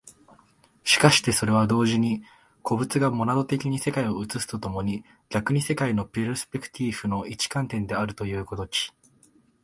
[0.83, 2.23] しかしてそれは同時に
[2.63, 8.89] 個物がモナド的に世界を映すと共に逆に世界のペルスペクティーフの一観点であるという如き、